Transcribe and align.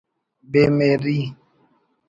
بے 0.51 0.61
مہری 0.77 1.19